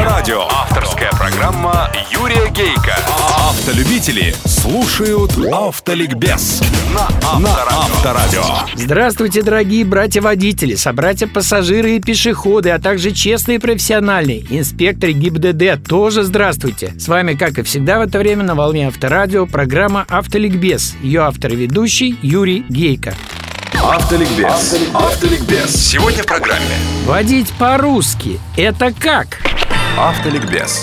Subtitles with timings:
[0.00, 0.46] Авторадио.
[0.48, 2.96] Авторская программа Юрия Гейка.
[3.36, 6.62] Автолюбители слушают Автоликбез
[6.94, 8.42] на Авторадио.
[8.76, 15.86] Здравствуйте, дорогие братья-водители, собратья-пассажиры и пешеходы, а также честные и профессиональные инспекторы ГИБДД.
[15.86, 16.94] Тоже здравствуйте.
[16.98, 20.94] С вами, как и всегда в это время на волне Авторадио, программа Автоликбез.
[21.02, 23.14] Ее автор и ведущий Юрий Гейка.
[23.74, 24.76] Автоликбез.
[24.94, 25.74] Автоликбез.
[25.74, 26.64] Сегодня в программе
[27.04, 29.38] Водить по-русски– это как?
[30.00, 30.82] Автоликбез.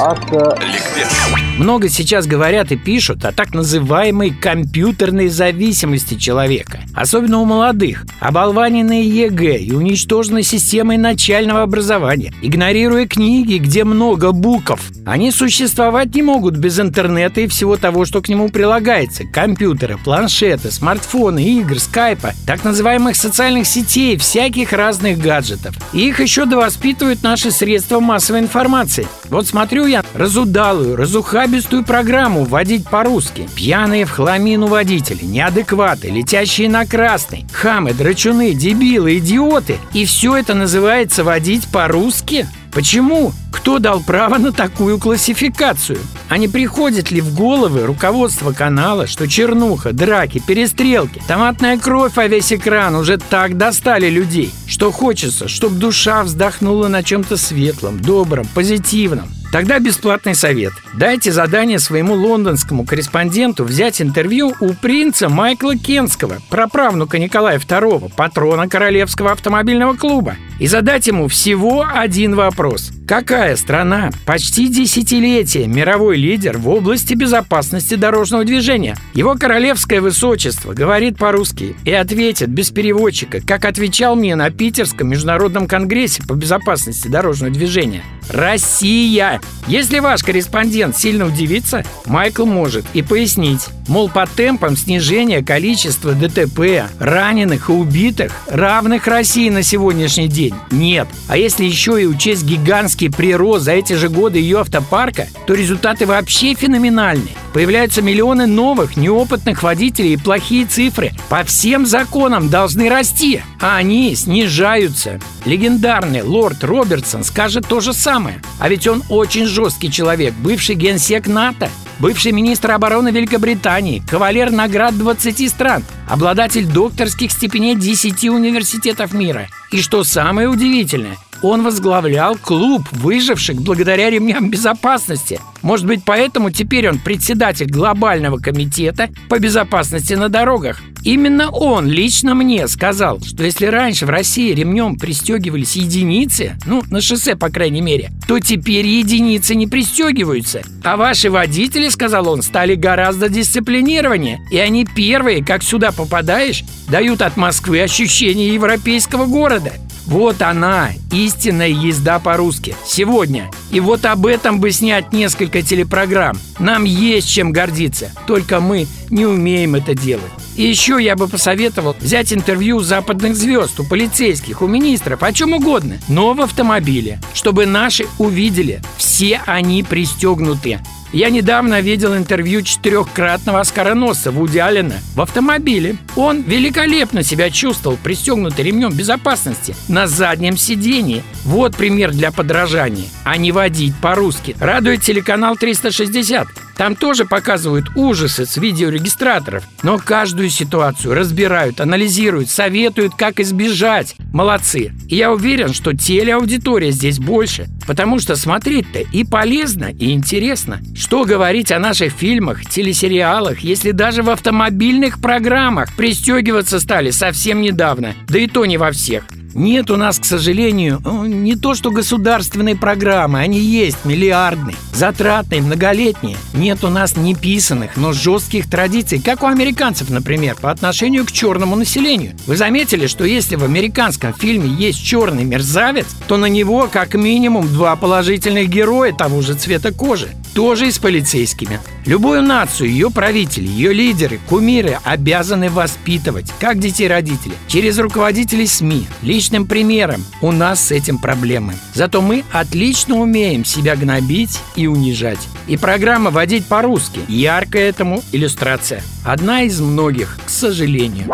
[0.62, 1.48] Ликбез.
[1.58, 6.82] Много сейчас говорят и пишут о так называемой компьютерной зависимости человека.
[6.94, 14.80] Особенно у молодых, оболваненные ЕГЭ и уничтоженной системой начального образования, игнорируя книги, где много букв.
[15.04, 19.24] Они существовать не могут без интернета и всего того, что к нему прилагается.
[19.24, 25.76] Компьютера, планшеты, смартфоны, игр, скайпа, так называемых социальных сетей, всяких разных гаджетов.
[25.92, 29.07] И их еще довоспитывают наши средства массовой информации.
[29.30, 33.50] Вот смотрю я разудалую, разухабистую программу «Водить по-русски».
[33.56, 39.78] Пьяные в хламину водители, неадекваты, летящие на красный, хамы, драчуны, дебилы, идиоты.
[39.94, 42.48] И все это называется «водить по-русски»?
[42.78, 43.34] Почему?
[43.52, 45.98] Кто дал право на такую классификацию?
[46.30, 52.28] А не приходит ли в головы руководство канала, что чернуха, драки, перестрелки, томатная кровь во
[52.28, 58.46] весь экран уже так достали людей, что хочется, чтобы душа вздохнула на чем-то светлом, добром,
[58.54, 59.28] позитивном?
[59.52, 60.74] Тогда бесплатный совет.
[60.94, 68.70] Дайте задание своему лондонскому корреспонденту взять интервью у принца Майкла Кенского, праправнука Николая II, патрона
[68.70, 72.92] Королевского автомобильного клуба, и задать ему всего один вопрос.
[73.08, 78.98] Какая страна почти десятилетие мировой лидер в области безопасности дорожного движения?
[79.14, 85.68] Его королевское высочество говорит по-русски и ответит без переводчика, как отвечал мне на Питерском международном
[85.68, 88.04] конгрессе по безопасности дорожного движения.
[88.30, 89.40] Россия!
[89.68, 93.68] Если ваш корреспондент сильно удивится, Майкл может и пояснить.
[93.88, 101.08] Мол, по темпам снижения количества ДТП, раненых и убитых, равных России на сегодняшний день, нет.
[101.28, 106.06] А если еще и учесть гигантский прирост за эти же годы ее автопарка, то результаты
[106.06, 107.36] вообще феноменальные.
[107.54, 114.16] Появляются миллионы новых, неопытных водителей и плохие цифры по всем законам должны расти, а они
[114.16, 115.20] снижаются.
[115.46, 118.42] Легендарный лорд Робертсон скажет то же самое.
[118.60, 121.70] А ведь он очень жесткий человек, бывший генсек НАТО,
[122.00, 129.48] бывший министр обороны Великобритании, кавалер наград 20 стран, обладатель докторских степеней 10 университетов мира.
[129.72, 135.40] И что самое удивительное, он возглавлял клуб выживших благодаря ремням безопасности.
[135.62, 140.82] Может быть, поэтому теперь он председатель глобального комитета по безопасности на дорогах.
[141.04, 147.02] Именно он лично мне сказал, что если раньше в России ремнем пристегивались единицы, ну, на
[147.02, 150.64] шоссе, по крайней мере, то теперь единицы не пристегиваются.
[150.84, 154.42] А ваши водители, сказал он, стали гораздо дисциплинированнее.
[154.52, 159.74] И они первые, как сюда попадаешь, дают от Москвы ощущение европейского города.
[160.08, 162.76] Вот она, истинная езда по-русски.
[162.86, 163.52] Сегодня.
[163.72, 166.38] И вот об этом бы снять несколько телепрограмм.
[166.60, 168.12] Нам есть чем гордиться.
[168.26, 170.32] Только мы не умеем это делать.
[170.56, 175.34] И еще я бы посоветовал взять интервью у западных звезд, у полицейских, у министров, о
[175.34, 180.80] чем угодно, но в автомобиле, чтобы наши увидели, все они пристегнуты.
[181.14, 185.98] Я недавно видел интервью четырехкратного оскароносца Вуди Аллена в автомобиле.
[186.16, 191.24] Он великолепно себя чувствовал пристегнутый ремнем безопасности на заднем сидении.
[191.44, 194.56] Вот пример для подражания, а не водить по-русски.
[194.60, 196.48] Радует телеканал 360.
[196.78, 204.16] Там тоже показывают ужасы с видеорегистраторов, но каждую ситуацию разбирают, анализируют, советуют, как избежать.
[204.32, 204.92] Молодцы.
[205.10, 210.80] И я уверен, что телеаудитория здесь больше, потому что смотреть-то и полезно, и интересно.
[210.96, 218.14] Что говорить о наших фильмах, телесериалах, если даже в автомобильных программах пристегиваться стали совсем недавно,
[218.28, 219.24] да и то не во всех.
[219.58, 226.38] Нет у нас, к сожалению, не то что государственные программы, они есть, миллиардные, затратные, многолетние.
[226.54, 231.32] Нет у нас не писанных, но жестких традиций, как у американцев, например, по отношению к
[231.32, 232.36] черному населению.
[232.46, 237.68] Вы заметили, что если в американском фильме есть черный мерзавец, то на него как минимум
[237.68, 241.80] два положительных героя того же цвета кожи тоже и с полицейскими.
[242.08, 249.08] Любую нацию, ее правители, ее лидеры, кумиры обязаны воспитывать, как детей родители, через руководителей СМИ,
[249.22, 250.26] личным примером.
[250.42, 251.76] У нас с этим проблемы.
[251.94, 255.48] Зато мы отлично умеем себя гнобить и унижать.
[255.68, 259.04] И программа «Водить по-русски»– яркая этому иллюстрация.
[259.24, 261.32] Одна из многих, к сожалению.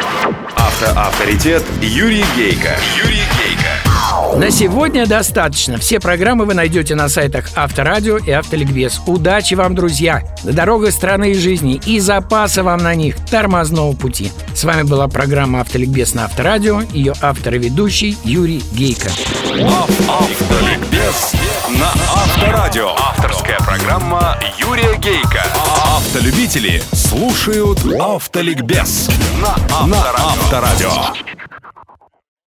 [0.58, 2.76] Автоавторитет Юрий Гейка.
[3.02, 3.23] Юрий.
[4.38, 5.78] На сегодня достаточно.
[5.78, 9.00] Все программы вы найдете на сайтах Авторадио и Автоликбез.
[9.06, 10.24] Удачи вам, друзья!
[10.44, 14.32] На дорогах страны и жизни и запаса вам на них тормозного пути.
[14.56, 16.82] С вами была программа Автоликбез на Авторадио.
[16.92, 19.10] Ее автор и ведущий Юрий Гейко.
[20.10, 21.34] Автоликбез
[21.70, 22.90] на Авторадио.
[22.98, 25.44] Авторская программа Юрия Гейка.
[25.96, 29.10] Автолюбители слушают Автоликбез
[29.42, 29.56] на
[30.18, 31.33] Авторадио.